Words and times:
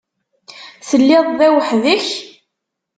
Telliḍ 0.89 1.25
da 1.37 1.47
weḥd-k? 1.55 2.07